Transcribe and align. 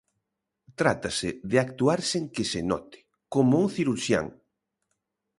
Trátase 0.79 1.29
de 1.51 1.57
actuar 1.65 1.99
sen 2.11 2.23
que 2.35 2.43
se 2.51 2.61
note, 2.71 2.97
como 3.33 3.53
un 3.63 3.67
cirurxián. 3.75 4.27